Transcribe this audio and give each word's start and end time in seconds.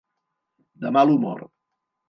De 0.85 0.93
mal 0.97 1.13
humor. 1.17 1.47